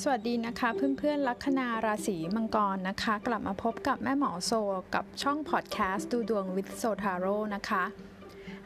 [0.00, 4.52] สวัสดีนะคะเพื่อนๆลัคนาราศีมังกรนะคะ กลับมาพบกับแม่หมอโซ
[4.94, 7.84] กับช่องพอดแคสต์ดูดวงวิทโซทาโร่นะคะ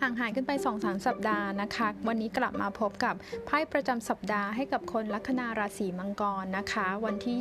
[0.02, 3.14] ห่างหายขึ้นไป2อสสัปดาห์นะคะ วันนี้กลับมาพบกับ
[3.46, 7.36] ไพ่ประจำสัปดาห์ให้กับคนลัคนาราศีมังกรนะคะ วันที่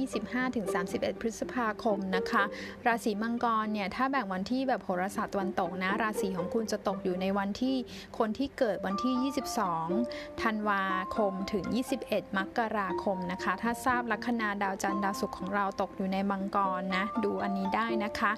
[0.61, 2.43] 25-31 พฤษภาคมนะคะ
[2.87, 7.75] ราศีมังกรเนี่ยถ้าแบ่งวันที่แบบโหราศาสตร์ตะวันตกนะ ราศีของคุณจะตกอยู่ในวันที่
[8.17, 9.33] คนที่เกิดวันที่
[9.93, 10.83] 22 ธันวา
[11.15, 11.63] คมถึง
[12.01, 18.31] 21 มกราคมนะคะ ถ้าทราบลัคนาดาวจันทร์ดาวศุกร์ของเราตกอยู่ในมังกรนะ ดูอันนี้ได้นะคะ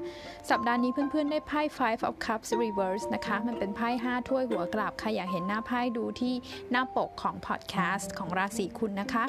[0.49, 6.34] สัปดาห์นี้เพื่อนๆได้ไพ่ Five of Cups Reverse นะคะ มันเป็นไพ่5 ถ้วยหัวกลับใครอยากเห็นหน้าไพ่ดูที่
[6.72, 9.23] หน้าปกของพอดแคสต์ของราศีคุณนะคะ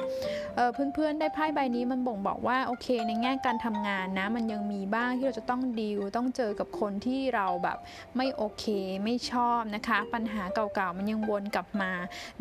[0.55, 7.79] เเพื่อนๆได้ไพ่ใบนี้มันบ่งบอกว่าโอเค ในแง่การทำงานนะ มันยังมีบ้างที่เราจะต้องดีลต้องเจอกับคนที่เราแบบ
[8.17, 8.65] ไม่โอเค
[9.05, 11.91] ไม่ชอบนะคะ ปัญหาเก่าๆมันยังวนกลับมา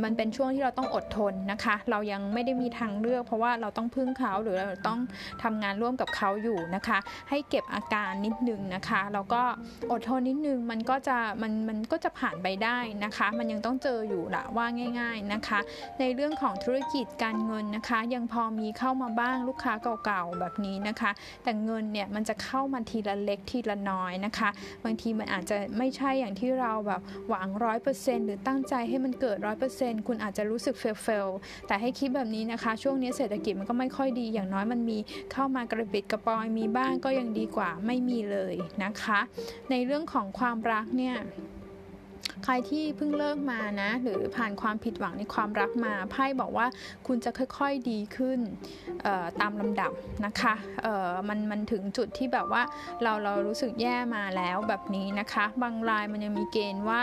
[0.03, 5.00] มันเป็นช่วงที่เราต้องอดทนนะคะ เรายังไม่ได้มีทางเลือก เพราะว่าเราต้องพึ่งเขาหรือเราต้อง
[5.44, 6.97] ทำงานร่วมกับเขาอยู่นะคะ
[7.30, 9.41] ให้เก็บอาการนิดนึงนะคะแล้วก็
[9.91, 14.66] อดทนนิดนึงมันก็จะมันมันก็จะผ่านไปได้นะคะ มันยังต้องเจออยู่ละว่า
[14.99, 15.59] ง่าย ๆนะคะ
[15.99, 19.73] ในเรื่องของธุรกิจการเงินนะคะ ยังพอมีเข้ามาบ้างลูกค้า
[20.05, 21.11] เก่าๆแบบนี้นะคะ
[21.44, 24.50] แต่เงินเนี่ยมันจะเข้ามาทีละเล็กทีละน้อยนะคะ
[24.83, 31.27] บางทีมันอาจจะไม่ใช่อย่างที่เราแบบหวังร้อยเปอร์เซ็นต์หรือตั้งใจให้มันเกิดร้อยเปอร์เซ็นต์คุณอาจจะรู้สึกเฟลเฟล
[31.67, 34.97] แต่ให้คิดแบบนี้นะคะ ช่วงนี้เศรษฐกิจมันก็ไม่ค่อยดีอย่างน้อยมันมี
[35.33, 39.19] เข้ามากระปิดกระปอยมีบ้างก็ยังดีกว่าไม่มีเลยนะคะ
[39.72, 41.16] ในเรื่องของความรักเนี่ย
[42.43, 46.67] ใครที่เพิ่งเลิกมานะ หรือผ่านความผิดหวังในความรักมาไพ่บอกว่า
[47.07, 48.39] คุณจะค่อยๆดีขึ้น
[49.41, 49.91] ตามลำดับ
[50.25, 50.53] นะคะ
[51.29, 52.61] มันมันถึงจุดที่แบบว่า
[53.03, 57.01] เราเรารู้สึกแย่มาแล้วแบบนี้นะคะ บางรายมันยังมีเกณฑ์ว่า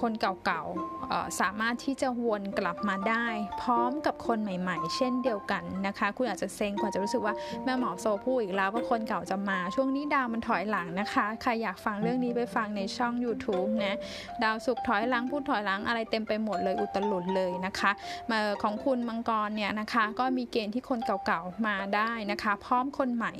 [0.00, 3.26] คนเก่าๆสามารถที่จะวนกลับมาได้
[3.62, 13.96] พร้อมกับคนใหม่ ๆ เช่นเดียวกันนะคะ คุณอาจจะเซ็งคุณอาจะรู้สึกว่าแม่หมอโซพูดอีกแล้วว่าคนเก่าจะมาช่วงนี้ดาวมันถอยหลังนะคะ ใครอยากฟังเรื่องนี้ไปฟังในช่อง YouTube นะ
[14.42, 17.90] ดาวสุขถอยหลังพูดถอยหลังอะไรเต็มไปหมดเลยอุตลุดเลยนะคะ
[18.30, 23.32] มาของคุณมังกรเนี่ยนะคะก็มีเกณฑ์ที่คนเก่าๆมาได้นะคะ พร้อมคนใหม่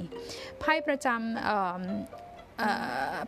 [0.61, 2.30] ไพ่ประจำ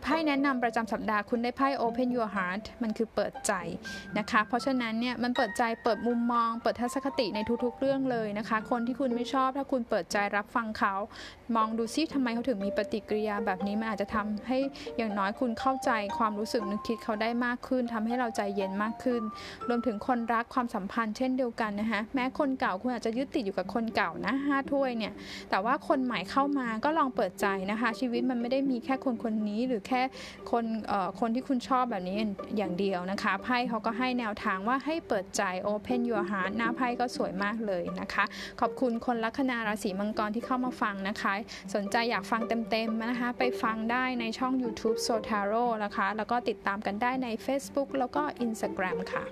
[0.03, 3.53] ไพ่แนะนำประจำสัปดาห์คุณได้ไพ่ Open Your Heart มันคือเปิดใจ
[4.17, 10.93] นะคะ เพราะฉะนั้นเนี่ยมันเปิดใจเปิดมุมมอง เปิดทัศนคติในทุกๆเรื่องเลยนะคะ คนที่คุณไม่ชอบถ้าคุณเปิดใจรับฟังเขา
[11.55, 14.57] มองดูซิทำไมเขาถึงมีปฏิกิริยาแบบนี้มันอาจจะทำให้
[14.97, 19.21] อย่างน้อยคุณเข้าใจความรู้สึกนึกคิดเขาได้มากขึ้นทำให้เราใจเย็นมากขึ้น
[19.67, 25.13] รวมถึงคนรักความสัมพันธ์เช่นเดียวกันนะคะแม้คนเก่าคุณอาจจะยึดติดอยู่กับคนเก่านะห้าถ้วยเนี่ย
[25.49, 30.01] แต่ว่าคนใหม่เข้ามาก็ลองเปิดใจนะคะ ชีวิตมันไม่ได้มีแค่คนคนนี้หรือแค่
[30.51, 30.65] คน
[31.19, 32.17] คนที่คุณชอบแบบนี้
[32.57, 38.25] อย่างเดียวนะคะไพ่เขาก็ให้แนวทางว่าให้เปิดใจ Open Your Heart หน้าไพ่ก็สวยมากเลยนะคะ
[38.61, 41.33] ขอบคุณคนลัคนาราศีมังกรที่เข้ามาฟังนะคะ
[41.75, 49.25] สนใจอยากฟังเต็มๆนะคะไปฟังได้ในช่อง YouTube Sotaro นะคะ แล้วก็ติดตามกันได้ใน Facebook แล้วก็ Instagram ค่ะ